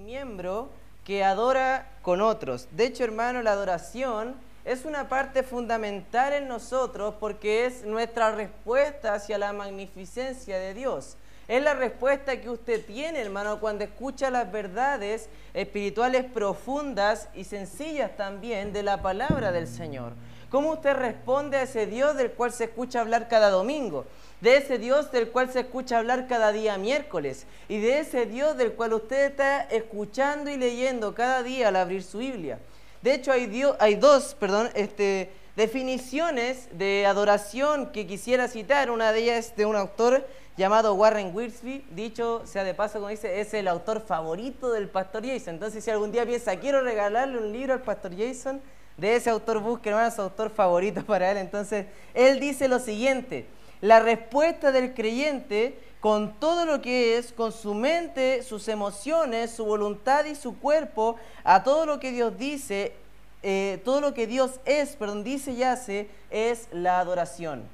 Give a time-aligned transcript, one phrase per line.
[0.00, 0.70] miembro
[1.04, 2.68] que adora con otros.
[2.72, 4.34] De hecho, hermano, la adoración
[4.64, 11.16] es una parte fundamental en nosotros porque es nuestra respuesta hacia la magnificencia de Dios.
[11.48, 18.16] Es la respuesta que usted tiene, hermano, cuando escucha las verdades espirituales profundas y sencillas
[18.16, 20.12] también de la palabra del Señor.
[20.50, 24.04] ¿Cómo usted responde a ese Dios del cual se escucha hablar cada domingo?
[24.40, 27.46] De ese Dios del cual se escucha hablar cada día miércoles.
[27.68, 32.02] Y de ese Dios del cual usted está escuchando y leyendo cada día al abrir
[32.02, 32.58] su Biblia.
[33.02, 38.90] De hecho, hay, dos perdón, este, definiciones de adoración que quisiera citar.
[38.90, 40.26] Una de ellas es de un autor
[40.56, 45.24] llamado Warren Wiersbe, dicho sea de paso, como dice, es el autor favorito del pastor
[45.26, 45.54] Jason.
[45.54, 48.60] Entonces, si algún día piensa, quiero regalarle un libro al pastor Jason,
[48.96, 51.38] de ese autor busque, hermano, su autor favorito para él.
[51.38, 53.46] Entonces, él dice lo siguiente,
[53.80, 59.64] la respuesta del creyente con todo lo que es, con su mente, sus emociones, su
[59.64, 62.94] voluntad y su cuerpo, a todo lo que Dios dice,
[63.42, 67.64] eh, todo lo que Dios es, perdón, dice y hace, es la adoración.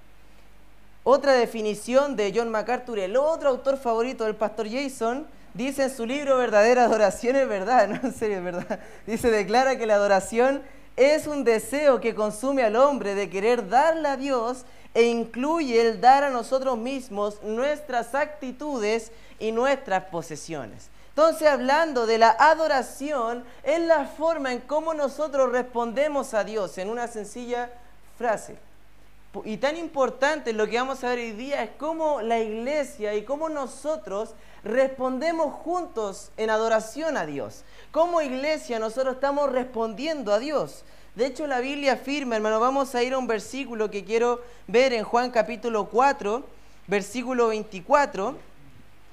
[1.04, 6.04] Otra definición de John MacArthur, el otro autor favorito del pastor Jason, dice en su
[6.04, 8.80] libro Verdadera Adoración es verdad, no en serio es verdad.
[9.06, 10.62] Dice, declara que la adoración
[10.96, 14.64] es un deseo que consume al hombre de querer darle a Dios
[14.96, 20.88] e incluye el dar a nosotros mismos nuestras actitudes y nuestras posesiones.
[21.10, 26.88] Entonces, hablando de la adoración, es la forma en cómo nosotros respondemos a Dios en
[26.88, 27.70] una sencilla
[28.16, 28.56] frase.
[29.44, 33.22] Y tan importante lo que vamos a ver hoy día es cómo la iglesia y
[33.22, 34.30] cómo nosotros
[34.64, 37.64] respondemos juntos en adoración a Dios.
[37.90, 40.84] Como iglesia nosotros estamos respondiendo a Dios.
[41.16, 44.92] De hecho la Biblia afirma, hermano, vamos a ir a un versículo que quiero ver
[44.92, 46.44] en Juan capítulo 4,
[46.88, 48.36] versículo 24.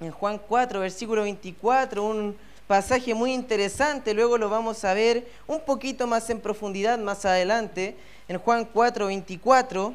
[0.02, 2.36] En Juan 4, versículo 24, un
[2.68, 7.96] pasaje muy interesante, luego lo vamos a ver un poquito más en profundidad más adelante,
[8.28, 9.94] en Juan 4, 24.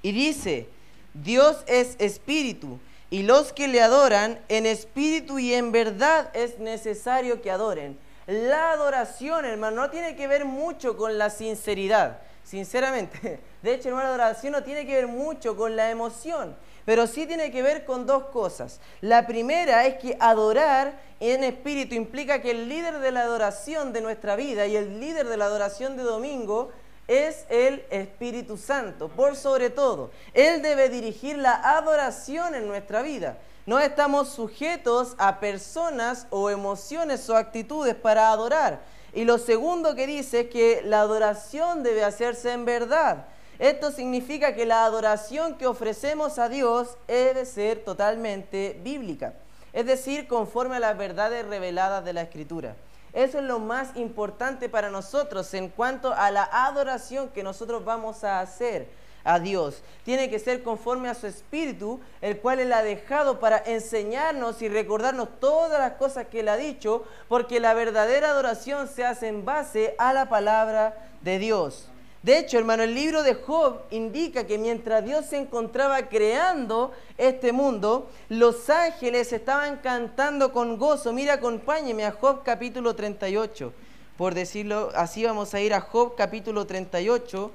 [0.00, 0.66] Y dice,
[1.12, 2.78] Dios es espíritu,
[3.10, 7.98] y los que le adoran en espíritu y en verdad es necesario que adoren.
[8.26, 13.40] La adoración, hermano, no tiene que ver mucho con la sinceridad, sinceramente.
[13.62, 17.26] De hecho, hermano, la adoración no tiene que ver mucho con la emoción, pero sí
[17.26, 18.80] tiene que ver con dos cosas.
[19.00, 24.00] La primera es que adorar en espíritu implica que el líder de la adoración de
[24.00, 26.70] nuestra vida y el líder de la adoración de domingo
[27.08, 30.10] es el Espíritu Santo, por sobre todo.
[30.32, 33.38] Él debe dirigir la adoración en nuestra vida.
[33.64, 38.80] No estamos sujetos a personas o emociones o actitudes para adorar.
[39.14, 43.26] Y lo segundo que dice es que la adoración debe hacerse en verdad.
[43.60, 49.34] Esto significa que la adoración que ofrecemos a Dios debe ser totalmente bíblica,
[49.72, 52.74] es decir, conforme a las verdades reveladas de la Escritura.
[53.12, 58.24] Eso es lo más importante para nosotros en cuanto a la adoración que nosotros vamos
[58.24, 58.88] a hacer
[59.24, 59.82] a Dios.
[60.04, 64.68] Tiene que ser conforme a su espíritu, el cual Él ha dejado para enseñarnos y
[64.68, 69.44] recordarnos todas las cosas que Él ha dicho, porque la verdadera adoración se hace en
[69.44, 71.88] base a la palabra de Dios.
[72.22, 77.50] De hecho, hermano, el libro de Job indica que mientras Dios se encontraba creando este
[77.50, 81.12] mundo, los ángeles estaban cantando con gozo.
[81.12, 83.72] Mira, acompáñeme a Job capítulo 38.
[84.16, 87.50] Por decirlo así, vamos a ir a Job capítulo 38,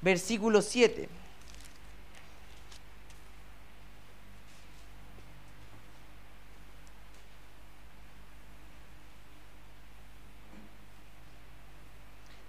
[0.00, 1.08] versículo 7.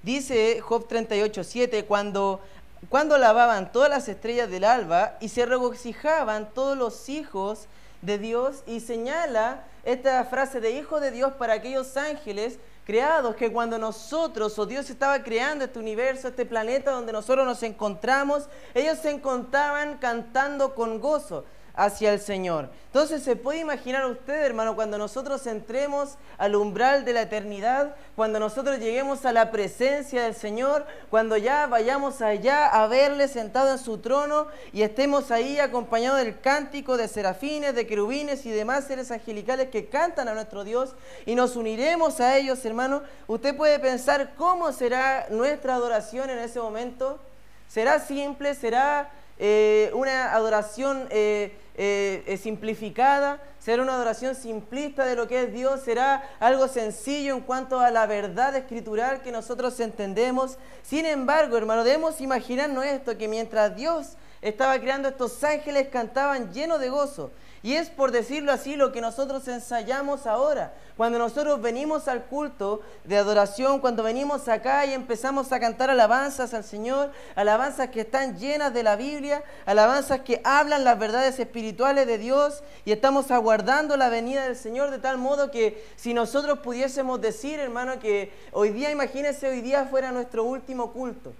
[0.07, 2.39] Dice Job 38, 7, cuando,
[2.87, 7.67] cuando lavaban todas las estrellas del alba y se regocijaban todos los hijos
[8.01, 13.51] de Dios y señala esta frase de hijo de Dios para aquellos ángeles creados que
[13.51, 18.99] cuando nosotros o Dios estaba creando este universo, este planeta donde nosotros nos encontramos, ellos
[18.99, 21.43] se encontraban cantando con gozo
[21.77, 22.69] hacia el Señor.
[22.87, 28.39] Entonces se puede imaginar usted, hermano, cuando nosotros entremos al umbral de la eternidad, cuando
[28.39, 33.77] nosotros lleguemos a la presencia del Señor, cuando ya vayamos allá a verle sentado en
[33.77, 39.11] su trono y estemos ahí acompañados del cántico de serafines, de querubines y demás seres
[39.11, 40.95] angelicales que cantan a nuestro Dios
[41.27, 46.59] y nos uniremos a ellos, hermano, usted puede pensar cómo será nuestra adoración en ese
[46.59, 47.19] momento.
[47.67, 48.55] ¿Será simple?
[48.55, 55.53] ¿Será eh, una adoración eh, eh, simplificada, será una adoración simplista de lo que es
[55.53, 60.57] Dios, será algo sencillo en cuanto a la verdad escritural que nosotros entendemos.
[60.81, 66.79] Sin embargo, hermano, debemos imaginarnos esto, que mientras Dios estaba creando estos ángeles cantaban llenos
[66.79, 67.31] de gozo.
[67.63, 70.73] Y es por decirlo así lo que nosotros ensayamos ahora.
[70.95, 76.53] Cuando nosotros venimos al culto de adoración, cuando venimos acá y empezamos a cantar alabanzas
[76.53, 82.05] al Señor, alabanzas que están llenas de la Biblia, alabanzas que hablan las verdades espirituales
[82.05, 86.59] de Dios y estamos aguardando la venida del Señor de tal modo que si nosotros
[86.59, 91.33] pudiésemos decir, hermano, que hoy día, imagínense, hoy día fuera nuestro último culto,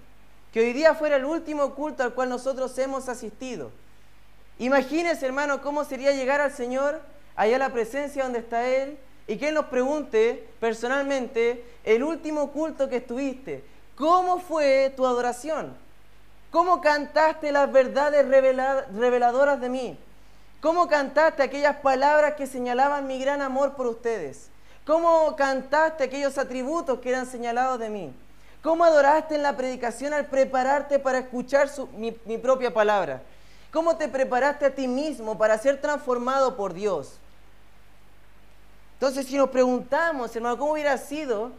[0.52, 3.70] que hoy día fuera el último culto al cual nosotros hemos asistido
[4.58, 7.00] Imagínese, hermano, cómo sería llegar al Señor,
[7.36, 12.50] allá a la presencia donde está Él, y que Él nos pregunte personalmente el último
[12.50, 13.62] culto que estuviste.
[13.94, 15.76] ¿Cómo fue tu adoración?
[16.50, 19.98] ¿Cómo cantaste las verdades reveladoras de mí?
[20.60, 24.48] ¿Cómo cantaste aquellas palabras que señalaban mi gran amor por ustedes?
[24.86, 28.12] ¿Cómo cantaste aquellos atributos que eran señalados de mí?
[28.62, 33.22] ¿Cómo adoraste en la predicación al prepararte para escuchar mi, mi propia palabra?
[33.72, 37.18] ¿Cómo te preparaste a ti mismo para ser transformado por Dios?
[38.94, 41.52] Entonces, si nos preguntamos, hermano, ¿cómo hubiera sido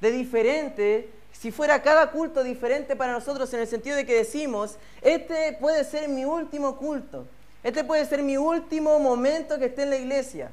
[0.00, 4.76] de diferente si fuera cada culto diferente para nosotros en el sentido de que decimos,
[5.02, 7.26] este puede ser mi último culto,
[7.62, 10.50] este puede ser mi último momento que esté en la iglesia?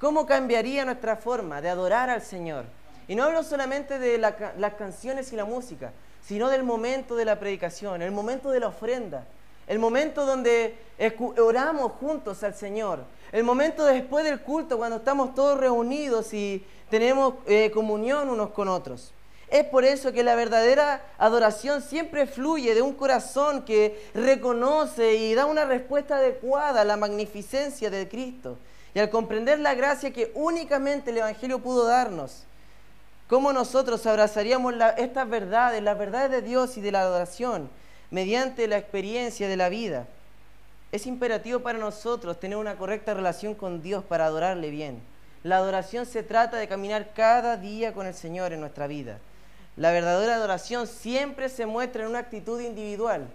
[0.00, 2.64] ¿Cómo cambiaría nuestra forma de adorar al Señor?
[3.08, 5.92] Y no hablo solamente de las canciones y la música,
[6.24, 9.24] sino del momento de la predicación, el momento de la ofrenda,
[9.66, 10.76] el momento donde
[11.38, 13.00] oramos juntos al Señor,
[13.32, 18.68] el momento después del culto cuando estamos todos reunidos y tenemos eh, comunión unos con
[18.68, 19.12] otros.
[19.48, 25.34] Es por eso que la verdadera adoración siempre fluye de un corazón que reconoce y
[25.34, 28.58] da una respuesta adecuada a la magnificencia de Cristo.
[28.92, 32.44] Y al comprender la gracia que únicamente el Evangelio pudo darnos,
[33.28, 37.70] cómo nosotros abrazaríamos estas verdades, las verdades de Dios y de la adoración,
[38.10, 40.06] mediante la experiencia de la vida.
[40.92, 45.02] Es imperativo para nosotros tener una correcta relación con Dios para adorarle bien.
[45.42, 49.18] La adoración se trata de caminar cada día con el Señor en nuestra vida.
[49.76, 53.28] La verdadera adoración siempre se muestra en una actitud individual.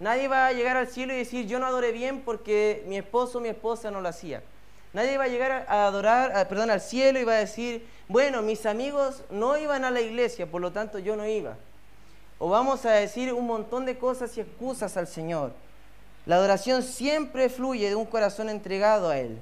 [0.00, 3.38] Nadie va a llegar al cielo y decir yo no adoré bien porque mi esposo
[3.38, 4.42] o mi esposa no lo hacía.
[4.92, 8.64] Nadie va a llegar a adorar, perdón, al cielo y va a decir, bueno, mis
[8.66, 11.56] amigos no iban a la iglesia, por lo tanto yo no iba
[12.38, 15.52] o vamos a decir un montón de cosas y excusas al Señor.
[16.26, 19.40] La adoración siempre fluye de un corazón entregado a Él.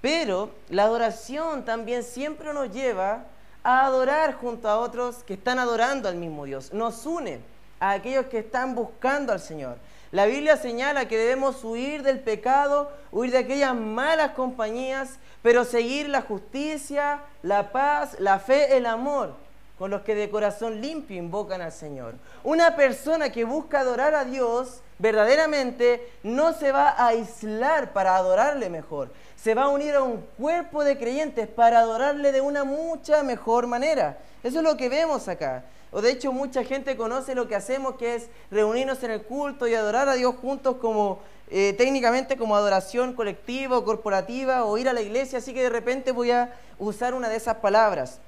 [0.00, 3.24] Pero la adoración también siempre nos lleva
[3.62, 6.72] a adorar junto a otros que están adorando al mismo Dios.
[6.72, 7.40] Nos une
[7.80, 9.78] a aquellos que están buscando al Señor.
[10.10, 16.08] La Biblia señala que debemos huir del pecado, huir de aquellas malas compañías, pero seguir
[16.08, 19.43] la justicia, la paz, la fe, el amor
[19.78, 22.14] con los que de corazón limpio invocan al Señor.
[22.44, 28.70] Una persona que busca adorar a Dios verdaderamente no se va a aislar para adorarle
[28.70, 33.22] mejor, se va a unir a un cuerpo de creyentes para adorarle de una mucha
[33.22, 34.18] mejor manera.
[34.42, 35.64] Eso es lo que vemos acá.
[35.90, 39.68] O de hecho mucha gente conoce lo que hacemos, que es reunirnos en el culto
[39.68, 41.20] y adorar a Dios juntos como
[41.50, 45.68] eh, técnicamente como adoración colectiva o corporativa o ir a la iglesia, así que de
[45.68, 48.18] repente voy a usar una de esas palabras.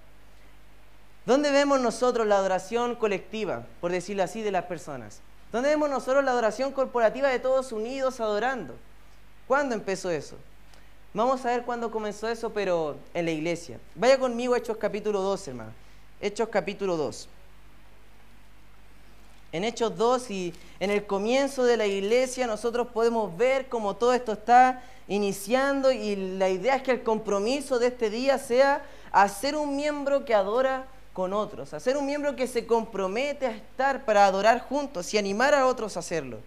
[1.27, 5.21] ¿Dónde vemos nosotros la adoración colectiva, por decirlo así, de las personas?
[5.51, 8.77] ¿Dónde vemos nosotros la adoración corporativa de todos unidos adorando?
[9.49, 10.37] ¿Cuándo empezó eso?
[11.13, 13.81] Vamos a ver cuándo comenzó eso, pero en la iglesia.
[13.97, 15.73] Vaya conmigo a Hechos capítulo 2, hermano.
[16.21, 17.29] Hechos capítulo 2.
[19.51, 24.13] En Hechos 2 y en el comienzo de la iglesia nosotros podemos ver cómo todo
[24.13, 29.57] esto está iniciando y la idea es que el compromiso de este día sea hacer
[29.57, 34.05] un miembro que adora con otros, a ser un miembro que se compromete a estar
[34.05, 36.41] para adorar juntos y animar a otros a hacerlo.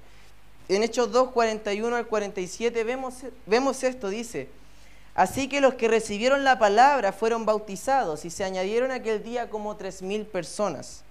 [0.67, 3.15] En Hechos 2, 41 al 47 vemos,
[3.47, 4.47] vemos esto, dice,
[5.15, 9.75] así que los que recibieron la palabra fueron bautizados y se añadieron aquel día como
[9.75, 11.01] tres mil personas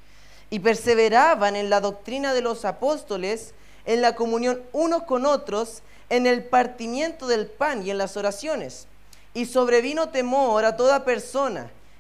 [0.51, 3.55] y perseveraban en la doctrina de los apóstoles,
[3.87, 8.87] en la comunión unos con otros, en el partimiento del pan y en las oraciones.
[9.35, 11.73] Y sobrevino temor a toda persona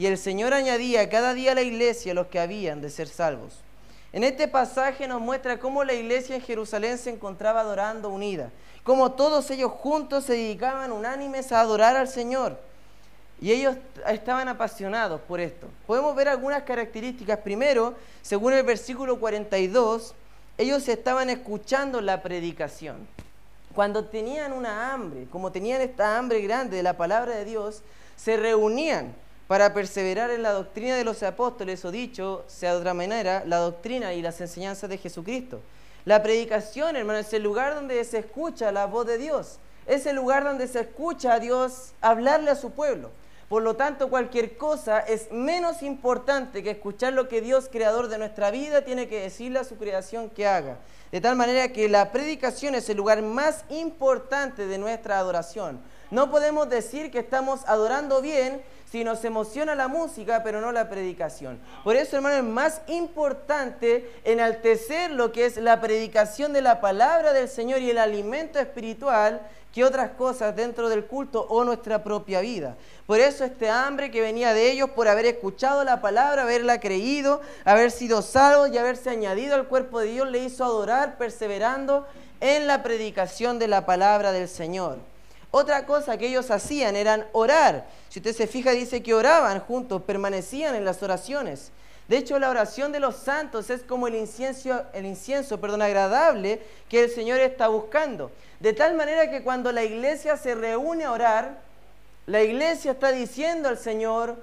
[0.00, 3.58] Y el Señor añadía cada día a la iglesia los que habían de ser salvos.
[4.14, 8.48] En este pasaje nos muestra cómo la iglesia en Jerusalén se encontraba adorando unida,
[8.82, 12.58] cómo todos ellos juntos se dedicaban unánimes a adorar al Señor.
[13.42, 13.76] Y ellos
[14.08, 15.66] estaban apasionados por esto.
[15.86, 17.36] Podemos ver algunas características.
[17.40, 20.14] Primero, según el versículo 42,
[20.56, 23.06] ellos estaban escuchando la predicación.
[23.74, 27.82] Cuando tenían una hambre, como tenían esta hambre grande de la palabra de Dios,
[28.16, 29.14] se reunían
[29.50, 33.56] para perseverar en la doctrina de los apóstoles, o dicho, sea de otra manera, la
[33.56, 35.60] doctrina y las enseñanzas de Jesucristo.
[36.04, 39.58] La predicación, hermano, es el lugar donde se escucha la voz de Dios.
[39.86, 43.10] Es el lugar donde se escucha a Dios hablarle a su pueblo.
[43.48, 48.18] Por lo tanto, cualquier cosa es menos importante que escuchar lo que Dios, creador de
[48.18, 50.78] nuestra vida, tiene que decirle a su creación que haga.
[51.10, 55.80] De tal manera que la predicación es el lugar más importante de nuestra adoración.
[56.12, 60.88] No podemos decir que estamos adorando bien si nos emociona la música, pero no la
[60.88, 61.60] predicación.
[61.84, 67.32] Por eso, hermano, es más importante enaltecer lo que es la predicación de la palabra
[67.32, 69.40] del Señor y el alimento espiritual
[69.72, 72.76] que otras cosas dentro del culto o nuestra propia vida.
[73.06, 77.40] Por eso este hambre que venía de ellos por haber escuchado la palabra, haberla creído,
[77.64, 82.08] haber sido salvo y haberse añadido al cuerpo de Dios, le hizo adorar perseverando
[82.40, 85.09] en la predicación de la palabra del Señor.
[85.50, 87.86] Otra cosa que ellos hacían eran orar.
[88.08, 91.72] Si usted se fija, dice que oraban juntos, permanecían en las oraciones.
[92.06, 96.60] De hecho, la oración de los santos es como el incienso, el incienso perdón, agradable
[96.88, 98.30] que el Señor está buscando.
[98.58, 101.58] De tal manera que cuando la iglesia se reúne a orar,
[102.26, 104.36] la iglesia está diciendo al Señor,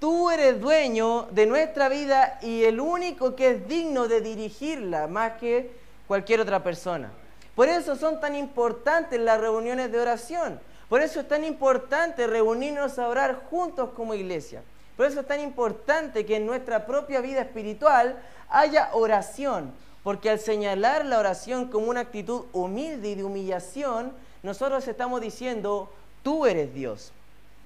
[0.00, 5.32] tú eres dueño de nuestra vida y el único que es digno de dirigirla más
[5.38, 5.70] que
[6.06, 7.10] cualquier otra persona.
[7.58, 10.60] Por eso son tan importantes las reuniones de oración.
[10.88, 14.62] Por eso es tan importante reunirnos a orar juntos como iglesia.
[14.96, 18.16] Por eso es tan importante que en nuestra propia vida espiritual
[18.48, 19.72] haya oración,
[20.04, 24.12] porque al señalar la oración como una actitud humilde y de humillación,
[24.44, 27.10] nosotros estamos diciendo, tú eres Dios,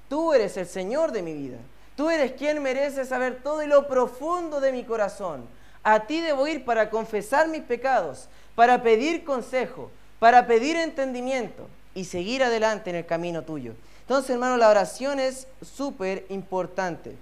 [0.09, 1.59] tú eres el Señor de mi vida,
[1.97, 5.47] tú eres quien merece saber todo lo profundo de mi corazón.
[5.85, 12.05] A ti debo ir para confesar mis pecados, para pedir consejo, para pedir entendimiento y
[12.05, 13.75] seguir adelante en el camino tuyo.
[14.01, 17.17] Entonces, hermano, la oración es súper importante.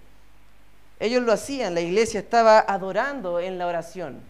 [0.99, 4.21] Ellos lo hacían, la iglesia estaba adorando en la oración.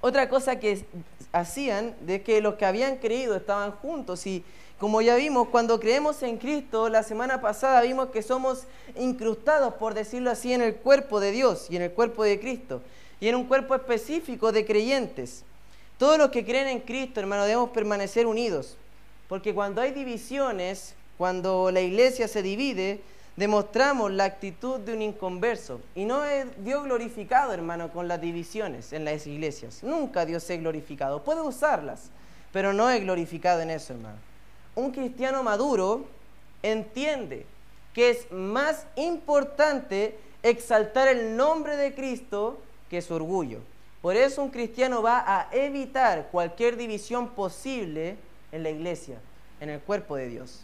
[0.00, 0.84] Otra cosa que
[1.32, 4.44] hacían de que los que habían creído estaban juntos y
[4.78, 8.62] como ya vimos, cuando creemos en Cristo, la semana pasada vimos que somos
[8.96, 12.80] incrustados, por decirlo así, en el cuerpo de Dios y en el cuerpo de Cristo
[13.18, 15.42] y en un cuerpo específico de creyentes.
[15.98, 18.76] Todos los que creen en Cristo, hermano, debemos permanecer unidos,
[19.28, 23.00] porque cuando hay divisiones, cuando la iglesia se divide,
[23.36, 25.80] demostramos la actitud de un inconverso.
[25.96, 29.82] Y no es Dios glorificado, hermano, con las divisiones en las iglesias.
[29.82, 31.24] Nunca Dios es glorificado.
[31.24, 32.10] Puede usarlas,
[32.52, 34.18] pero no es glorificado en eso, hermano.
[34.76, 36.06] Un cristiano maduro
[36.62, 37.44] entiende
[37.92, 43.58] que es más importante exaltar el nombre de Cristo que su orgullo.
[44.00, 48.16] Por eso un cristiano va a evitar cualquier división posible
[48.52, 49.18] en la iglesia,
[49.60, 50.60] en el cuerpo de Dios.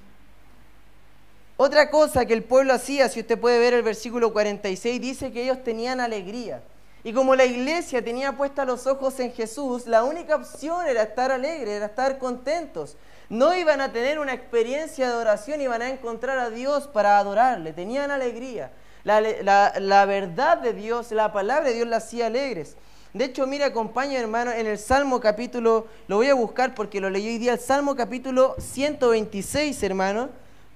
[1.56, 5.42] Otra cosa que el pueblo hacía, si usted puede ver el versículo 46, dice que
[5.42, 6.62] ellos tenían alegría.
[7.04, 11.30] Y como la iglesia tenía puesta los ojos en Jesús, la única opción era estar
[11.30, 12.96] alegre, era estar contentos.
[13.28, 17.72] No iban a tener una experiencia de oración, iban a encontrar a Dios para adorarle,
[17.72, 18.72] tenían alegría.
[19.04, 22.76] La, la verdad de Dios, la palabra de Dios la hacía alegres.
[23.14, 27.10] De hecho, mira, acompaña hermano en el Salmo capítulo, lo voy a buscar porque lo
[27.10, 30.30] leí hoy día, el Salmo capítulo 126, hermano,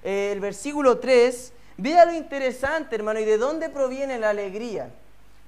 [0.04, 4.88] eh, el versículo 3, vea lo interesante, hermano, y de dónde proviene la alegría.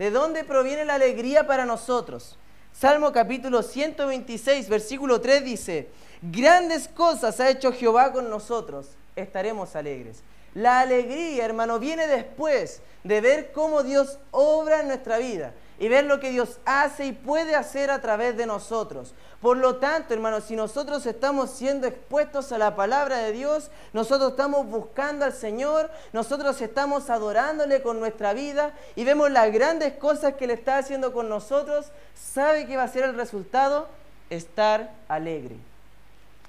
[0.01, 2.37] ¿De dónde proviene la alegría para nosotros?
[2.73, 10.25] Salmo capítulo 126, versículo 3 dice, grandes cosas ha hecho Jehová con nosotros, estaremos alegres.
[10.55, 16.05] La alegría, hermano, viene después de ver cómo Dios obra en nuestra vida y ver
[16.05, 19.15] lo que Dios hace y puede hacer a través de nosotros.
[19.41, 24.33] Por lo tanto, hermanos, si nosotros estamos siendo expuestos a la palabra de Dios, nosotros
[24.33, 30.35] estamos buscando al Señor, nosotros estamos adorándole con nuestra vida y vemos las grandes cosas
[30.35, 33.89] que Él está haciendo con nosotros, ¿sabe qué va a ser el resultado?
[34.29, 35.57] Estar alegre.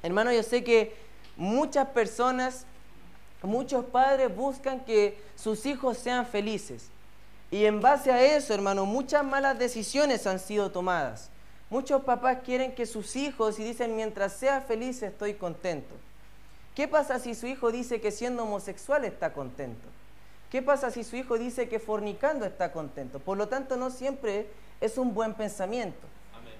[0.04, 0.94] Hermano, yo sé que
[1.38, 2.66] muchas personas,
[3.44, 6.90] muchos padres buscan que sus hijos sean felices.
[7.52, 11.30] Y en base a eso, hermano, muchas malas decisiones han sido tomadas.
[11.70, 15.94] Muchos papás quieren que sus hijos y dicen, mientras sea feliz estoy contento.
[16.76, 19.88] ¿Qué pasa si su hijo dice que siendo homosexual está contento?
[20.50, 23.20] ¿Qué pasa si su hijo dice que fornicando está contento?
[23.20, 24.48] Por lo tanto, no siempre
[24.80, 26.08] es un buen pensamiento.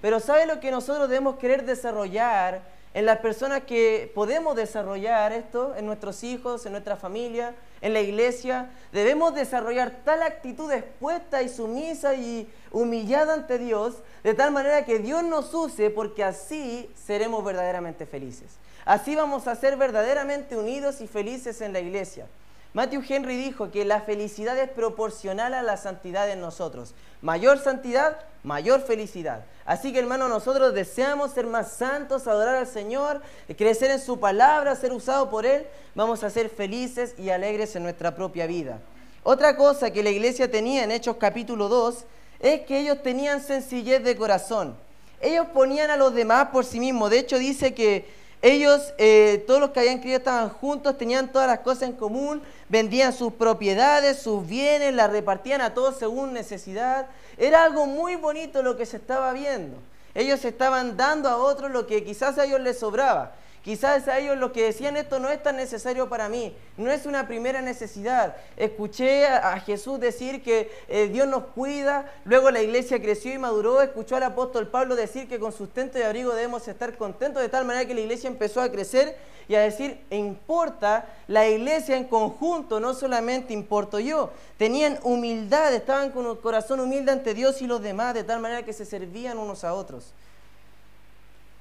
[0.00, 2.62] Pero ¿sabe lo que nosotros debemos querer desarrollar?
[2.94, 8.00] En las personas que podemos desarrollar esto, en nuestros hijos, en nuestra familia, en la
[8.00, 8.70] iglesia.
[8.92, 14.98] Debemos desarrollar tal actitud expuesta y sumisa y humillada ante Dios, de tal manera que
[14.98, 18.58] Dios nos use, porque así seremos verdaderamente felices.
[18.84, 22.26] Así vamos a ser verdaderamente unidos y felices en la iglesia.
[22.74, 26.94] Matthew Henry dijo que la felicidad es proporcional a la santidad en nosotros.
[27.20, 29.44] Mayor santidad, mayor felicidad.
[29.66, 33.20] Así que hermano, nosotros deseamos ser más santos, adorar al Señor,
[33.58, 35.66] crecer en su palabra, ser usado por Él.
[35.94, 38.80] Vamos a ser felices y alegres en nuestra propia vida.
[39.22, 42.04] Otra cosa que la iglesia tenía en Hechos capítulo 2
[42.40, 44.76] es que ellos tenían sencillez de corazón.
[45.20, 47.10] Ellos ponían a los demás por sí mismos.
[47.10, 51.46] De hecho dice que ellos, eh, todos los que habían creído estaban juntos, tenían todas
[51.46, 57.06] las cosas en común, vendían sus propiedades, sus bienes, las repartían a todos según necesidad.
[57.38, 59.76] Era algo muy bonito lo que se estaba viendo.
[60.14, 63.32] Ellos estaban dando a otros lo que quizás a ellos les sobraba.
[63.62, 67.06] Quizás a ellos lo que decían esto no es tan necesario para mí, no es
[67.06, 68.36] una primera necesidad.
[68.56, 73.80] Escuché a, Jesús decir que eh, Dios nos cuida, luego la iglesia creció y maduró,
[73.80, 77.64] escuchó al apóstol Pablo decir que con sustento y abrigo debemos estar contentos, de tal
[77.64, 79.16] manera que la iglesia empezó a crecer
[79.46, 84.30] y a decir, importa la iglesia en conjunto, no solamente importo yo.
[84.56, 88.64] Tenían humildad, estaban con un corazón humilde ante Dios y los demás, de tal manera
[88.64, 90.14] que se servían unos a otros.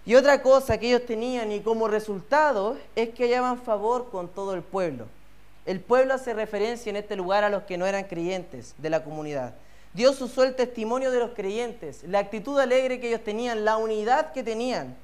[0.06, 4.54] Y otra cosa que ellos tenían y como resultado es que hallaban favor con todo
[4.56, 5.06] el pueblo.
[5.66, 9.04] El pueblo hace referencia en este lugar a los que no eran creyentes de la
[9.04, 9.54] comunidad.
[9.94, 14.32] Dios usó el testimonio de los creyentes, la actitud alegre que ellos tenían, la unidad
[14.32, 14.96] que tenían,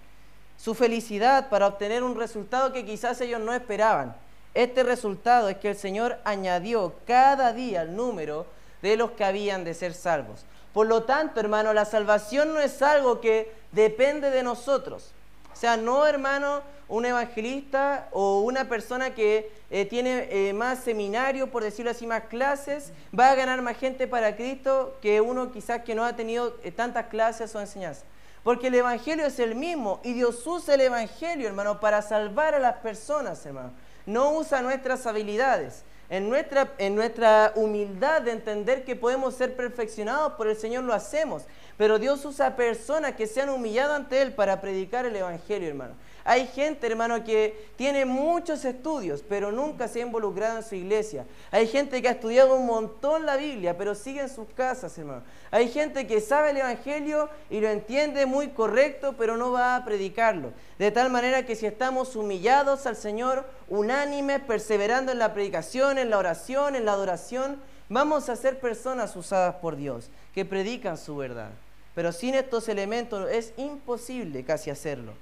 [0.57, 4.15] su felicidad para obtener un resultado que quizás ellos no esperaban.
[4.55, 8.47] Este resultado es que el Señor añadió cada día el número
[8.81, 10.45] de los que habían de ser salvos.
[10.77, 15.11] Por lo tanto, hermano, la salvación no es algo que depende de nosotros.
[15.51, 21.49] O sea, no, hermano, un evangelista o una persona que eh, tiene eh, más seminario,
[21.49, 25.81] por decirlo así, más clases, va a ganar más gente para Cristo que uno quizás
[25.81, 28.05] que no ha tenido eh, tantas clases o enseñanzas.
[28.43, 32.59] Porque el Evangelio es el mismo y Dios usa el Evangelio, hermano, para salvar a
[32.59, 33.71] las personas, hermano.
[34.05, 40.33] No usa nuestras habilidades en nuestra, en nuestra humildad de entender que podemos ser perfeccionados
[40.33, 41.43] por el Señor, lo hacemos.
[41.77, 45.93] Pero Dios usa personas que se han humillado ante Él para predicar el Evangelio, hermano.
[46.29, 51.25] Hay gente, hermano, que tiene muchos estudios, pero nunca se ha involucrado en su iglesia.
[51.51, 55.23] Hay gente que ha estudiado un montón la Biblia, pero sigue en sus casas, hermano.
[55.51, 59.85] Hay gente que sabe el Evangelio y lo entiende muy correcto, pero no va a
[59.85, 60.51] predicarlo.
[60.77, 66.09] De tal manera que si estamos humillados al Señor, unánimes, perseverando en la predicación, en
[66.09, 71.15] la oración, en la adoración, vamos a ser personas usadas por Dios, que predican su
[71.15, 71.51] verdad.
[71.97, 75.13] Pero sin estos elementos es imposible casi hacerlo.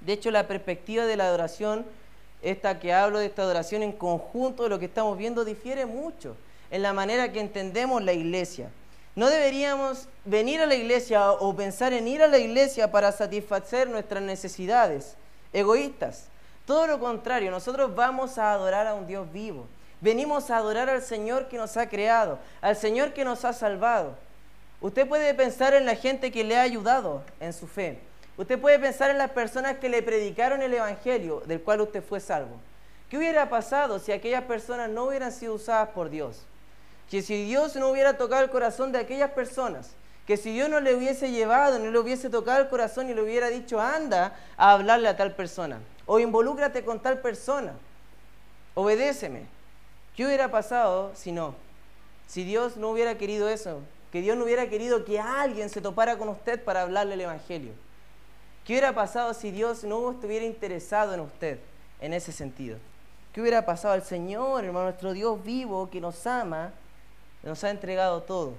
[0.00, 1.86] De hecho, la perspectiva de la adoración,
[2.42, 6.36] esta que hablo de esta adoración en conjunto de lo que estamos viendo, difiere mucho
[6.72, 8.68] en la manera que entendemos la iglesia.
[9.14, 13.88] No deberíamos venir a la iglesia o pensar en ir a la iglesia para satisfacer
[13.88, 15.14] nuestras necesidades
[15.52, 16.24] egoístas.
[16.66, 19.68] Todo lo contrario, nosotros vamos a adorar a un Dios vivo.
[20.00, 24.16] Venimos a adorar al Señor que nos ha creado, al Señor que nos ha salvado.
[24.82, 28.00] Usted puede pensar en la gente que le ha ayudado en su fe.
[28.36, 32.18] Usted puede pensar en las personas que le predicaron el Evangelio, del cual usted fue
[32.18, 32.56] salvo.
[33.08, 36.42] ¿Qué hubiera pasado si aquellas personas no hubieran sido usadas por Dios?
[37.08, 39.92] Que si Dios no hubiera tocado el corazón de aquellas personas,
[40.26, 43.22] que si Dios no le hubiese llevado, no le hubiese tocado el corazón y le
[43.22, 47.74] hubiera dicho, anda a hablarle a tal persona, o involúcrate con tal persona,
[48.74, 49.46] obedéceme.
[50.16, 51.54] ¿Qué hubiera pasado si no?
[52.26, 53.80] Si Dios no hubiera querido eso,
[54.12, 57.72] que Dios no hubiera querido que alguien se topara con usted para hablarle el Evangelio.
[58.66, 61.58] ¿Qué hubiera pasado si Dios no estuviera interesado en usted
[61.98, 62.76] en ese sentido?
[63.32, 63.94] ¿Qué hubiera pasado?
[63.94, 66.72] El Señor, hermano, nuestro Dios vivo que nos ama,
[67.42, 68.52] nos ha entregado todo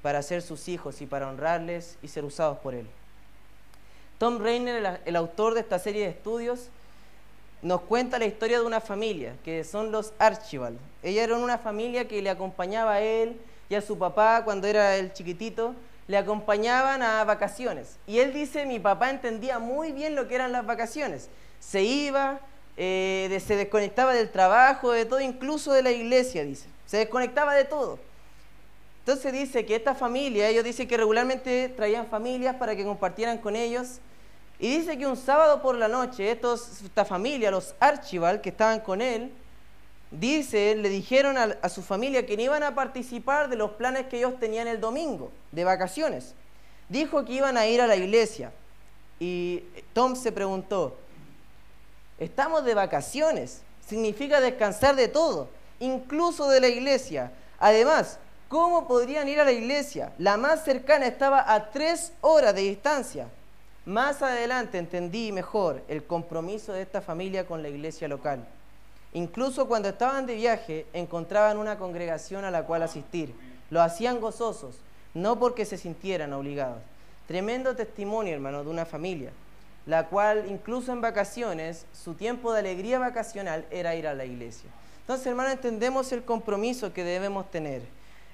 [0.00, 2.86] para ser sus hijos y para honrarles y ser usados por Él.
[4.18, 6.68] Tom Rainer, el, autor de esta serie de estudios,
[7.62, 10.78] nos cuenta la historia de una familia, que son los Archibald.
[11.02, 13.40] Ella era una familia que le acompañaba a él
[13.76, 15.74] a su papá cuando era el chiquitito
[16.06, 17.96] le acompañaban a vacaciones.
[18.06, 21.30] Y él dice, mi papá entendía muy bien lo que eran las vacaciones.
[21.60, 22.40] Se iba,
[22.76, 26.66] eh, se desconectaba del trabajo, de todo, incluso de la iglesia, dice.
[26.86, 27.98] Se desconectaba de todo.
[29.00, 33.56] Entonces dice que esta familia, ellos dicen que regularmente traían familias para que compartieran con
[33.56, 33.98] ellos.
[34.58, 39.02] Y dice que un sábado por la noche, esta familia, los Archibald, que estaban con
[39.02, 39.32] él,
[40.18, 44.18] dice, le dijeron a, su familia que no iban a participar de los planes que
[44.18, 46.34] ellos tenían el domingo, de vacaciones.
[46.88, 48.52] Dijo que iban a ir a la iglesia.
[49.18, 50.96] Y Tom se preguntó,
[52.18, 53.62] Estamos de vacaciones.
[53.86, 55.48] Significa descansar de todo,
[55.80, 57.32] incluso de la iglesia.
[57.58, 60.12] Además, ¿cómo podrían ir a la iglesia?
[60.18, 63.28] La más cercana estaba a tres horas de distancia.
[63.84, 68.46] Más adelante entendí mejor el compromiso de esta familia con la iglesia local.
[69.14, 73.32] Incluso cuando estaban de viaje, encontraban una congregación a la cual asistir.
[73.70, 74.76] Lo hacían gozosos,
[75.14, 76.82] no porque se sintieran obligados.
[77.28, 79.30] Tremendo testimonio, hermano, de una familia,
[79.86, 84.68] la cual incluso en vacaciones, su tiempo de alegría vacacional era ir a la iglesia.
[85.02, 87.82] Entonces, hermano, entendemos el compromiso que debemos tener.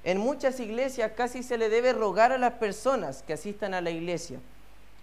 [0.02, 3.90] En muchas iglesias casi se le debe rogar a las personas que asistan a la
[3.90, 4.38] iglesia.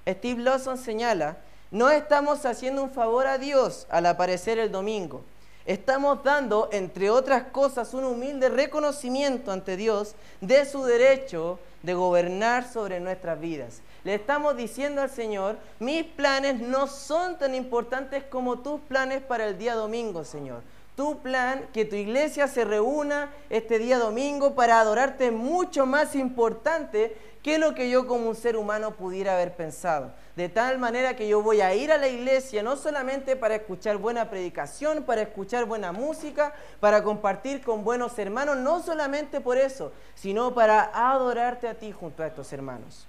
[0.08, 1.38] Steve Lawson señala,
[1.70, 5.24] no estamos haciendo un favor a Dios al aparecer el domingo.
[5.68, 12.72] Estamos dando, entre otras cosas, un humilde reconocimiento ante Dios de su derecho de gobernar
[12.72, 13.82] sobre nuestras vidas.
[14.06, 19.46] Le estamos diciendo al Señor, mis planes no son tan importantes como tus planes para
[19.46, 20.62] el día domingo, Señor.
[20.96, 27.18] Tu plan, que tu iglesia se reúna este día domingo para adorarte, mucho más importante
[27.48, 30.12] que lo que yo como un ser humano pudiera haber pensado.
[30.36, 33.96] De tal manera que yo voy a ir a la iglesia no solamente para escuchar
[33.96, 39.94] buena predicación, para escuchar buena música, para compartir con buenos hermanos, no solamente por eso,
[40.14, 43.08] sino para adorarte a ti junto a estos hermanos.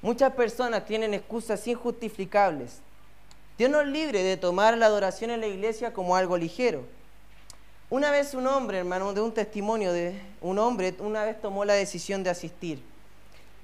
[0.00, 2.78] Muchas personas tienen excusas injustificables.
[3.58, 6.84] Dios nos libre de tomar la adoración en la iglesia como algo ligero.
[7.88, 11.74] Una vez un hombre, hermano, de un testimonio de un hombre, una vez tomó la
[11.74, 12.82] decisión de asistir.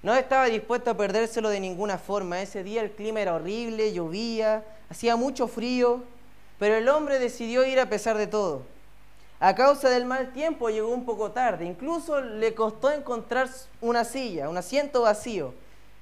[0.01, 2.41] No estaba dispuesto a perdérselo de ninguna forma.
[2.41, 6.05] Ese día el clima era horrible, llovía, hacía mucho frío,
[6.61, 8.63] pero el hombre decidió ir a pesar de todo.
[9.41, 13.49] A causa del mal tiempo llegó un poco tarde, incluso le costó encontrar
[13.81, 15.53] una silla, un asiento vacío.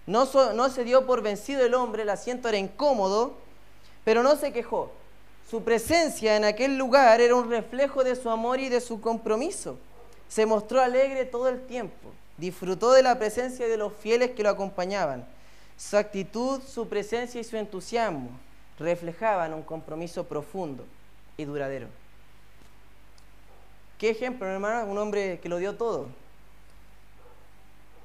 [0.07, 3.39] No, no se dio por vencido el hombre, el asiento era incómodo,
[4.05, 4.93] pero no se quejó.
[5.51, 9.77] Su presencia en aquel lugar era un reflejo de su amor y de su compromiso.
[10.29, 12.13] Se mostró alegre todo el tiempo.
[12.37, 15.27] Disfrutó de la presencia de los fieles que lo acompañaban.
[15.77, 18.31] Su actitud, su presencia y su entusiasmo
[18.79, 20.85] reflejaban un compromiso profundo
[21.37, 21.89] y duradero.
[23.99, 24.89] ¿Qué ejemplo, hermano?
[24.89, 26.07] Un hombre que lo dio todo.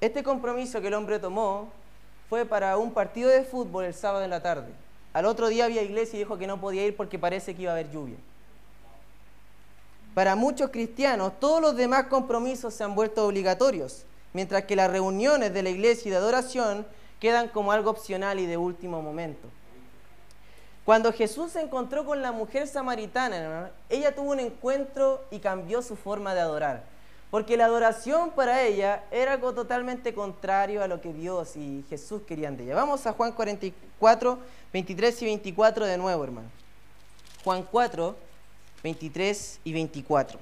[0.01, 1.69] Este compromiso que el hombre tomó
[2.27, 4.84] fue para un partido de fútbol el sábado en la tarde.
[5.15, 7.71] Al otro día había iglesia y dijo que no podía ir porque parece que iba
[7.71, 8.17] a haber lluvia.
[10.13, 15.53] Para muchos cristianos, todos los demás compromisos se han vuelto obligatorios, mientras que las reuniones
[15.53, 16.85] de la iglesia y de adoración
[17.21, 19.47] quedan como algo opcional y de último momento.
[20.83, 25.95] Cuando Jesús se encontró con la mujer samaritana, ella tuvo un encuentro y cambió su
[25.95, 26.83] forma de adorar.
[27.31, 32.21] Porque la adoración para ella era algo totalmente contrario a lo que Dios y Jesús
[32.27, 32.75] querían de ella.
[32.75, 34.39] Vamos a Juan 44,
[34.71, 36.49] 23 y 24 de nuevo, hermano.
[37.43, 38.15] Juan 4,
[38.83, 40.39] 23 y 24.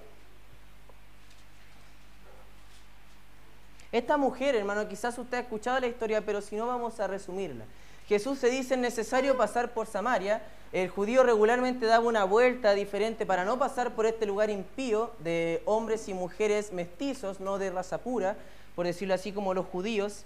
[3.91, 7.65] Esta mujer, hermano, quizás usted ha escuchado la historia, pero si no vamos a resumirla.
[8.07, 10.41] Jesús se dice necesario pasar por Samaria.
[10.71, 15.61] El judío regularmente daba una vuelta diferente para no pasar por este lugar impío de
[15.65, 18.35] hombres y mujeres mestizos, no de raza pura,
[18.75, 20.25] por decirlo así como los judíos.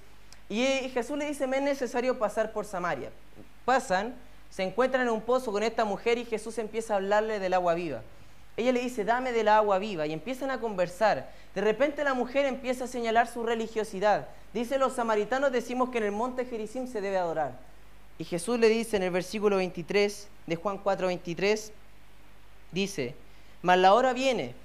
[0.49, 0.63] Y
[0.93, 3.11] Jesús le dice, me es necesario pasar por Samaria.
[3.65, 4.15] Pasan,
[4.49, 7.73] se encuentran en un pozo con esta mujer y Jesús empieza a hablarle del agua
[7.73, 8.01] viva.
[8.55, 11.29] Ella le dice, dame del agua viva y empiezan a conversar.
[11.53, 14.29] De repente la mujer empieza a señalar su religiosidad.
[14.57, 17.51] Dice, los samaritanos decimos que en el monte Gerizim se debe adorar.
[18.17, 21.71] Y Jesús le dice en el versículo 23 de Juan 4, 23,
[22.71, 23.13] dice,
[23.61, 24.55] mas la hora viene,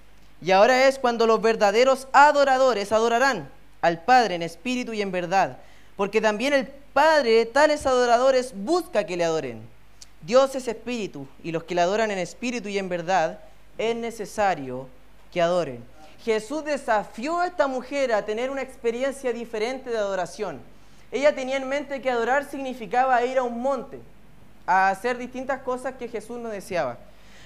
[0.41, 3.51] y ahora es cuando los verdaderos adoradores adorarán
[3.83, 5.59] al Padre en espíritu y en verdad,
[5.95, 9.61] porque también el Padre tales adoradores busca que le adoren.
[10.23, 13.41] Dios es espíritu, y los que le adoran en espíritu y en verdad,
[13.77, 14.89] es necesario
[15.31, 15.92] que adoren.
[16.25, 20.61] Jesús desafió a esta mujer a tener una experiencia diferente de adoración.
[21.11, 24.01] Ella tenía en mente que adorar significaba ir a un monte,
[24.65, 26.99] a hacer distintas cosas que Jesús no deseaba.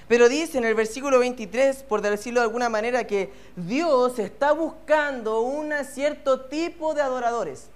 [0.07, 5.41] Pero dice en el versículo 23, por decirlo de alguna manera, que Dios está buscando
[5.41, 7.67] un cierto tipo de adoradores.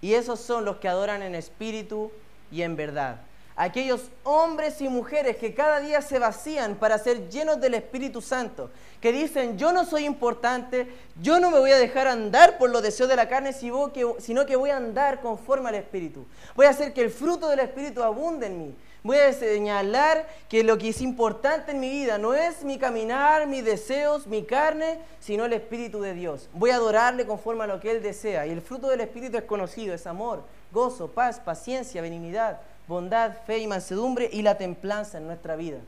[0.00, 2.12] Y esos son los que adoran en espíritu
[2.52, 3.20] y en verdad
[3.56, 8.70] aquellos hombres y mujeres que cada día se vacían para ser llenos del Espíritu Santo,
[9.00, 10.88] que dicen, yo no soy importante,
[11.20, 14.56] yo no me voy a dejar andar por los deseos de la carne, sino que
[14.56, 16.26] voy a andar conforme al Espíritu.
[16.56, 18.74] Voy a hacer que el fruto del Espíritu abunde en mí.
[19.02, 23.46] Voy a señalar que lo que es importante en mi vida no es mi caminar,
[23.46, 26.48] mis deseos, mi carne, sino el Espíritu de Dios.
[26.54, 28.46] Voy a adorarle conforme a lo que Él desea.
[28.46, 33.58] Y el fruto del Espíritu es conocido, es amor, gozo, paz, paciencia, benignidad, bondad, fe
[33.58, 35.78] y mansedumbre y la templanza en nuestra vida.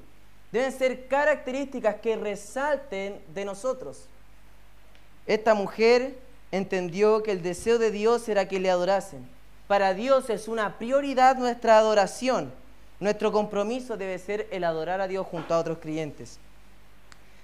[0.52, 4.08] Deben ser características que resalten de nosotros.
[5.26, 6.18] Esta mujer
[6.52, 9.28] entendió que el deseo de Dios era que le adorasen.
[9.66, 12.52] Para Dios es una prioridad nuestra adoración.
[13.00, 16.38] Nuestro compromiso debe ser el adorar a Dios junto a otros creyentes.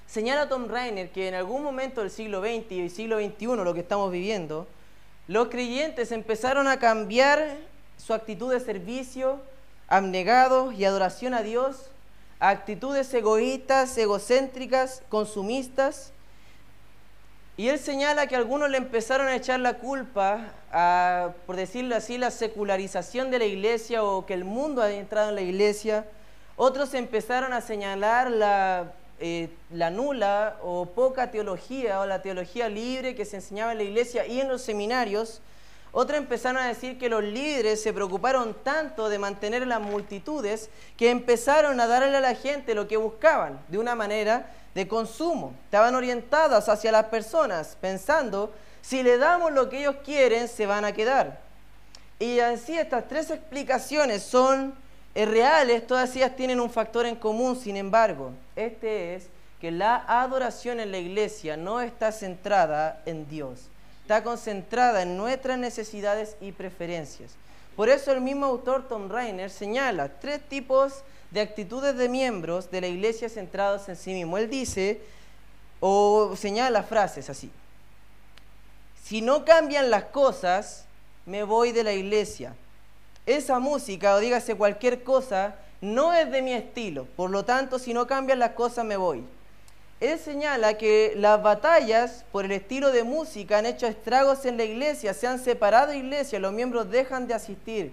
[0.06, 3.80] Señala Tom Rainer que en algún momento del siglo XX y siglo XXI, lo que
[3.80, 4.66] estamos viviendo,
[5.26, 7.56] los creyentes empezaron a cambiar
[7.96, 9.40] su actitud de servicio,
[9.88, 11.90] abnegados y adoración a Dios,
[12.40, 16.12] actitudes egoístas, egocéntricas, consumistas.
[17.56, 22.18] Y él señala que algunos le empezaron a echar la culpa a, por decirlo así,
[22.18, 26.06] la secularización de la iglesia o que el mundo ha entrado en la iglesia.
[26.56, 28.92] Otros empezaron a señalar la
[29.24, 33.84] eh, la nula o poca teología o la teología libre que se enseñaba en la
[33.84, 35.40] iglesia y en los seminarios.
[35.92, 41.10] Otros empezaron a decir que los líderes se preocuparon tanto de mantener las multitudes que
[41.10, 45.54] empezaron a darle a la gente lo que buscaban de una manera de consumo.
[45.66, 50.86] Estaban orientadas hacia las personas pensando, si le damos lo que ellos quieren, se van
[50.86, 51.40] a quedar.
[52.18, 54.74] Y así estas tres explicaciones son
[55.14, 59.26] reales, todas ellas tienen un factor en común, sin embargo, este es
[59.60, 63.68] que la adoración en la iglesia no está centrada en Dios,
[64.02, 67.32] está concentrada en nuestras necesidades y preferencias.
[67.76, 72.82] Por eso el mismo autor Tom Rainer señala tres tipos de actitudes de miembros de
[72.82, 74.36] la iglesia centrados en sí mismo.
[74.36, 75.00] Él dice,
[75.80, 77.50] o señala frases así,
[79.02, 80.84] si no cambian las cosas,
[81.24, 82.54] me voy de la iglesia
[83.26, 87.94] esa música o dígase cualquier cosa no es de mi estilo, por lo tanto si
[87.94, 89.24] no cambian las cosas me voy.
[90.02, 94.64] Él señala que las batallas por el estilo de música han hecho estragos en la
[94.64, 97.92] iglesia, se han separado iglesias, los miembros dejan de asistir.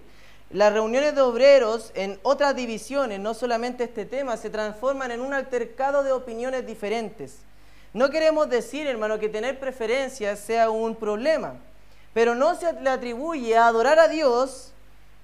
[0.50, 5.32] Las reuniones de obreros en otras divisiones, no solamente este tema, se transforman en un
[5.32, 7.36] altercado de opiniones diferentes.
[7.92, 11.54] No queremos decir, hermano, que tener preferencias sea un problema,
[12.12, 14.72] pero no se le atribuye a adorar a Dios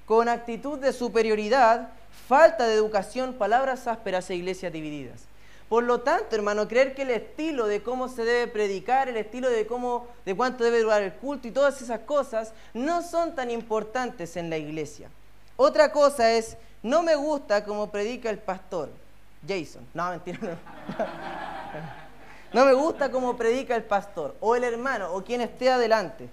[0.05, 1.89] con actitud de superioridad,
[2.29, 5.23] falta de educación, palabras ásperas e iglesias divididas.
[5.69, 9.51] Por lo tanto, hermano, creer que el estilo de cómo se debe predicar, el estilo
[9.51, 13.51] de cómo, de cuánto debe durar el culto y todas esas cosas no son tan
[13.51, 15.11] importantes en la iglesia.
[15.57, 18.91] Otra cosa es, no me gusta cómo predica el pastor.
[19.47, 20.57] Jason, no, mentira, no.
[22.53, 26.29] No me gusta cómo predica el pastor, o el hermano, o quien esté adelante.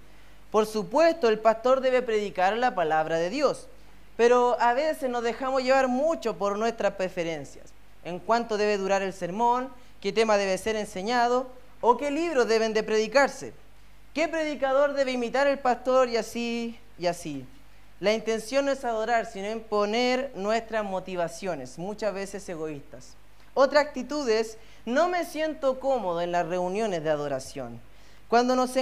[0.51, 3.67] Por supuesto, el pastor debe predicar la palabra de Dios,
[4.15, 9.13] pero a veces nos dejamos llevar mucho por nuestras preferencias, en cuánto debe durar el
[9.13, 9.69] sermón,
[10.01, 11.47] qué tema debe ser enseñado
[11.81, 13.53] o qué libros deben de predicarse,
[14.13, 17.45] qué predicador debe imitar el pastor y así y así.
[17.99, 23.15] La intención no es adorar, sino imponer nuestras motivaciones, muchas veces egoístas.
[23.53, 27.79] Otra actitud es, no me siento cómodo en las reuniones de adoración.
[28.27, 28.73] Cuando nos,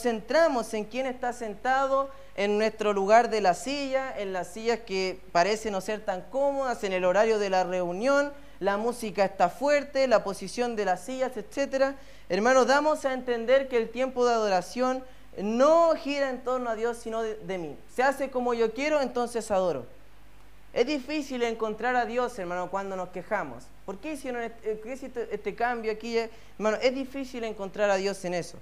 [0.00, 5.20] centramos en quién está sentado en nuestro lugar de la silla, en las sillas que
[5.32, 10.06] parecen no ser tan cómodas, en el horario de la reunión, la música está fuerte,
[10.06, 11.96] la posición de las sillas, etc.
[12.28, 15.02] Hermanos, damos a entender que el tiempo de adoración
[15.38, 17.76] no gira en torno a Dios, sino de, mí.
[17.94, 19.86] Se hace como yo quiero, entonces adoro.
[20.74, 23.64] Es difícil encontrar a Dios, hermano, cuando nos quejamos.
[23.86, 26.16] ¿Por qué hicieron este, este, este cambio aquí?
[26.58, 28.58] Hermano, es difícil encontrar a Dios en eso.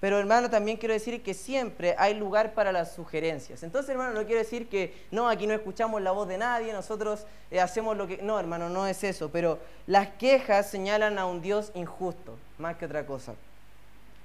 [0.00, 3.62] Pero hermano, también quiero decir que siempre hay lugar para las sugerencias.
[3.62, 7.26] Entonces, hermano, no quiero decir que no, aquí no escuchamos la voz de nadie, nosotros
[7.50, 8.16] eh, hacemos lo que...
[8.22, 9.28] No, hermano, no es eso.
[9.28, 13.34] Pero las quejas señalan a un Dios injusto, más que otra cosa.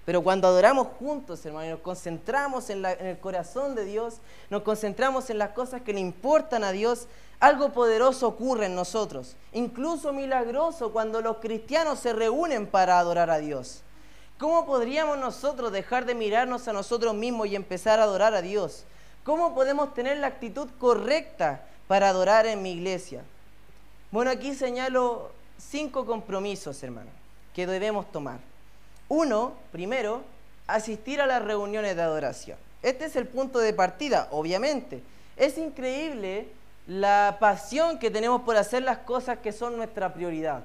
[0.06, 4.62] Pero cuando adoramos juntos, hermano, y nos concentramos en, en el corazón de Dios, nos
[4.62, 7.08] concentramos en las cosas que le importan a Dios,
[7.42, 9.36] algo poderoso ocurre en nosotros.
[9.52, 13.82] Incluso milagroso cuando los cristianos se reúnen para adorar a Dios.
[14.38, 18.84] ¿Cómo podríamos nosotros dejar de mirarnos a nosotros mismos y empezar a adorar a Dios?
[19.24, 23.24] ¿Cómo podemos tener la actitud correcta para adorar en mi iglesia?
[24.12, 27.10] Bueno, aquí señalo cinco compromisos, hermano,
[27.54, 28.39] que debemos tomar.
[29.08, 30.21] Uno, primero,
[30.67, 32.58] asistir a las reuniones de adoración.
[32.84, 35.02] Este es el punto de partida, obviamente.
[35.38, 36.50] Es increíble
[36.88, 40.63] la pasión que tenemos por hacer las cosas que son nuestra prioridad.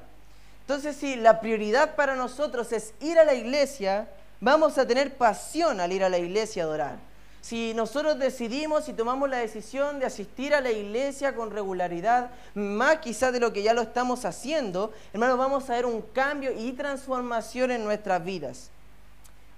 [0.70, 4.06] Entonces, si la prioridad para nosotros es ir a la iglesia,
[4.38, 6.96] vamos a tener pasión al ir a la iglesia a adorar.
[7.40, 12.98] Si nosotros decidimos y tomamos la decisión de asistir a la iglesia con regularidad, más
[12.98, 16.70] quizás de lo que ya lo estamos haciendo, hermanos, vamos a ver un cambio y
[16.70, 18.70] transformación en nuestras vidas.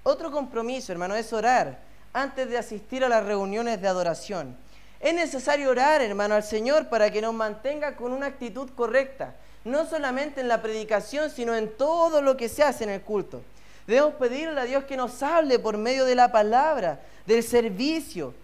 [0.05, 1.79] Otro compromiso, hermano, es orar
[2.15, 4.57] antes de asistir a las reuniones de adoración.
[4.99, 9.87] Es necesario orar, hermano, al Señor para que nos mantenga con una actitud correcta, no
[9.87, 13.43] solamente en la predicación, sino en todo lo que se hace en el culto.
[13.87, 18.35] Debemos pedirle a Dios que nos hable por medio de la palabra, del servicio.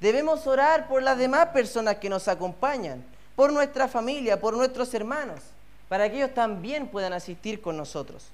[0.00, 3.04] Debemos orar por las demás personas que nos acompañan,
[3.36, 5.40] por nuestra familia, por nuestros hermanos,
[5.88, 8.26] para que ellos también puedan asistir con nosotros.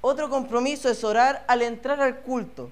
[0.00, 2.70] Otro compromiso es orar al entrar al culto.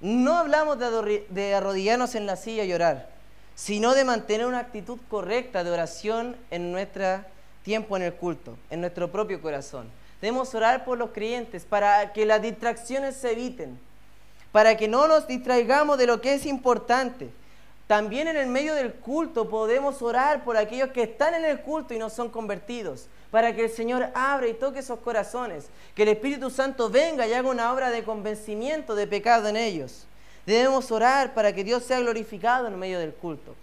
[0.00, 3.08] No hablamos de arrodillarnos en la silla y orar,
[3.54, 7.24] sino de mantener una actitud correcta de oración en nuestro
[7.62, 9.88] tiempo en el culto, en nuestro propio corazón.
[10.20, 13.78] Debemos orar por los creyentes para que las distracciones se eviten,
[14.52, 17.30] para que no nos distraigamos de lo que es importante.
[17.86, 21.92] También en el medio del culto podemos orar por aquellos que están en el culto
[21.92, 26.10] y no son convertidos, para que el Señor abra y toque esos corazones, que el
[26.10, 30.06] Espíritu Santo venga y haga una obra de convencimiento de pecado en ellos.
[30.46, 33.54] Debemos orar para que Dios sea glorificado en medio del culto.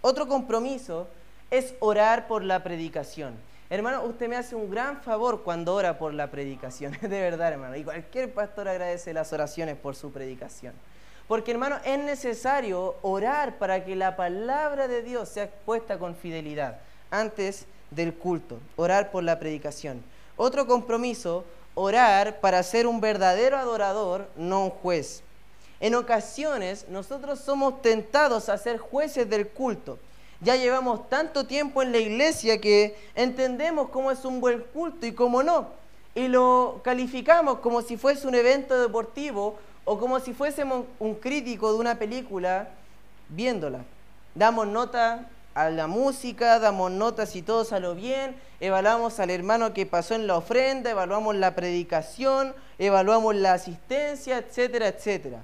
[0.00, 1.08] Otro compromiso
[1.50, 3.34] es orar por la predicación.
[3.70, 7.76] Hermano, usted me hace un gran favor cuando ora por la predicación, de verdad, hermano.
[7.76, 10.72] Y cualquier pastor agradece las oraciones por su predicación.
[11.26, 16.78] Porque, hermano, es necesario orar para que la palabra de Dios sea expuesta con fidelidad
[17.10, 20.02] antes del culto, orar por la predicación.
[20.36, 25.22] Otro compromiso, orar para ser un verdadero adorador, no un juez.
[25.80, 29.98] En ocasiones nosotros somos tentados a ser jueces del culto.
[30.40, 35.12] Ya llevamos tanto tiempo en la iglesia que entendemos cómo es un buen culto y
[35.12, 35.68] cómo no.
[36.14, 41.72] Y lo calificamos como si fuese un evento deportivo o como si fuésemos un crítico
[41.72, 42.68] de una película
[43.28, 43.80] viéndola.
[44.34, 49.86] Damos nota a la música, damos notas si todo salió bien, evaluamos al hermano que
[49.86, 55.42] pasó en la ofrenda, evaluamos la predicación, evaluamos la asistencia, etcétera, etcétera.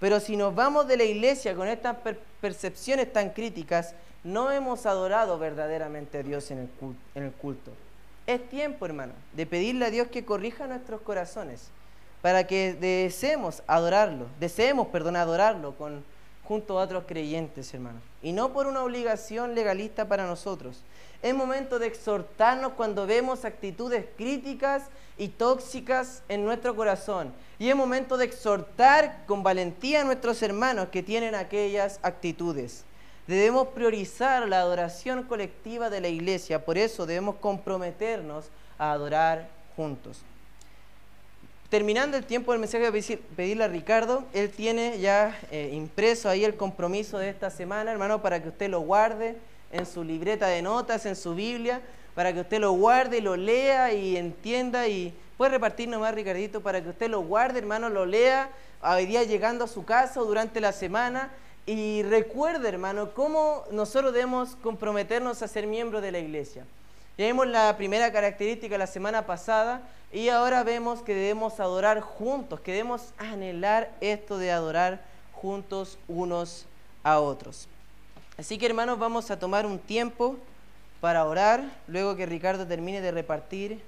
[0.00, 1.96] Pero si nos vamos de la iglesia con estas
[2.40, 7.72] percepciones tan críticas, no hemos adorado verdaderamente a Dios en el, culto, en el culto.
[8.26, 11.70] Es tiempo, hermano, de pedirle a Dios que corrija nuestros corazones
[12.20, 16.04] para que deseemos adorarlo, deseemos, perdón, adorarlo con
[16.44, 18.00] junto a otros creyentes, hermano.
[18.22, 20.82] Y no por una obligación legalista para nosotros.
[21.22, 24.84] Es momento de exhortarnos cuando vemos actitudes críticas
[25.16, 27.32] y tóxicas en nuestro corazón.
[27.58, 32.84] Y es momento de exhortar con valentía a nuestros hermanos que tienen aquellas actitudes.
[33.26, 38.46] Debemos priorizar la adoración colectiva de la iglesia, por eso debemos comprometernos
[38.78, 40.22] a adorar juntos.
[41.68, 46.28] Terminando el tiempo del mensaje, voy a pedirle a Ricardo, él tiene ya eh, impreso
[46.28, 49.36] ahí el compromiso de esta semana, hermano, para que usted lo guarde
[49.70, 51.80] en su libreta de notas, en su Biblia,
[52.14, 56.60] para que usted lo guarde y lo lea y entienda y puede repartir nomás, Ricardito,
[56.60, 58.50] para que usted lo guarde, hermano, lo lea
[58.82, 61.30] hoy día llegando a su casa o durante la semana
[61.66, 66.64] y recuerde, hermano, cómo nosotros debemos comprometernos a ser miembros de la iglesia.
[67.16, 72.60] Ya vimos la primera característica la semana pasada y ahora vemos que debemos adorar juntos,
[72.60, 76.66] que debemos anhelar esto de adorar juntos unos
[77.04, 77.68] a otros.
[78.38, 80.36] Así que hermanos, vamos a tomar un tiempo
[81.00, 83.80] para orar, luego que Ricardo termine de repartir,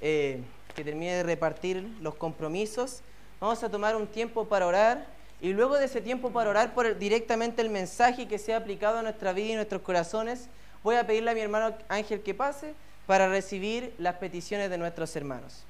[0.00, 0.40] eh,
[0.76, 3.00] que termine de repartir los compromisos,
[3.40, 5.06] vamos a tomar un tiempo para orar
[5.40, 9.32] y luego de ese tiempo para orar directamente el mensaje que sea aplicado a nuestra
[9.32, 10.48] vida y nuestros corazones,
[10.82, 12.74] voy a pedirle a mi hermano Ángel que pase
[13.06, 15.64] para recibir las peticiones de nuestros hermanos.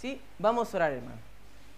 [0.00, 1.18] Sí, vamos a orar, hermano.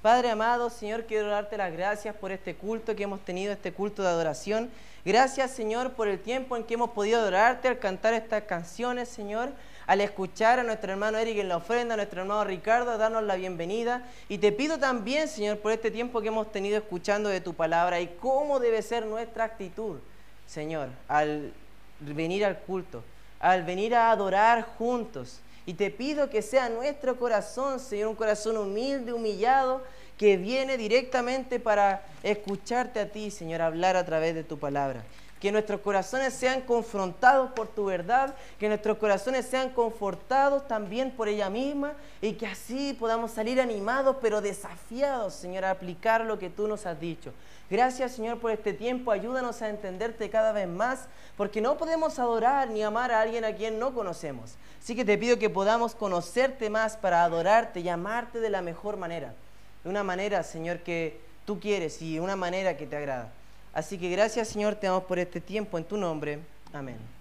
[0.00, 4.02] Padre amado, Señor, quiero darte las gracias por este culto que hemos tenido, este culto
[4.02, 4.70] de adoración.
[5.04, 9.50] Gracias, Señor, por el tiempo en que hemos podido adorarte al cantar estas canciones, Señor
[9.86, 13.22] al escuchar a nuestro hermano Eric en la ofrenda, a nuestro hermano Ricardo, a darnos
[13.22, 14.02] la bienvenida.
[14.28, 18.00] Y te pido también, Señor, por este tiempo que hemos tenido escuchando de tu palabra
[18.00, 19.98] y cómo debe ser nuestra actitud,
[20.46, 21.52] Señor, al
[22.00, 23.02] venir al culto,
[23.40, 25.40] al venir a adorar juntos.
[25.66, 29.82] Y te pido que sea nuestro corazón, Señor, un corazón humilde, humillado,
[30.18, 35.02] que viene directamente para escucharte a ti, Señor, hablar a través de tu palabra
[35.44, 41.28] que nuestros corazones sean confrontados por tu verdad, que nuestros corazones sean confortados también por
[41.28, 41.92] ella misma
[42.22, 46.86] y que así podamos salir animados pero desafiados, Señor, a aplicar lo que tú nos
[46.86, 47.34] has dicho.
[47.68, 49.10] Gracias, Señor, por este tiempo.
[49.10, 53.54] Ayúdanos a entenderte cada vez más, porque no podemos adorar ni amar a alguien a
[53.54, 54.54] quien no conocemos.
[54.82, 58.96] Así que te pido que podamos conocerte más para adorarte y amarte de la mejor
[58.96, 59.34] manera.
[59.82, 63.30] De una manera, Señor, que tú quieres y de una manera que te agrada.
[63.74, 66.38] Así que gracias Señor, te damos por este tiempo en tu nombre.
[66.72, 67.13] Amén.